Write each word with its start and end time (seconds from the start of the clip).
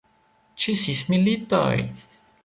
Ĉesis 0.63 1.01
militoj! 1.13 1.69